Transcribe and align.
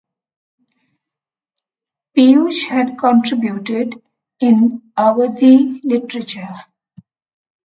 Piyush 2.17 2.65
had 2.69 2.97
contributed 2.97 4.01
in 4.39 4.81
Awadhi 4.97 5.79
literature. 5.83 6.55